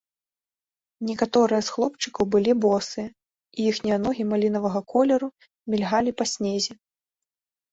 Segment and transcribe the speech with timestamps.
[1.09, 3.07] Некаторыя з хлопчыкаў былі босыя,
[3.59, 5.27] і іхнія ногі малінавага колеру
[5.75, 6.73] мільгалі па снезе.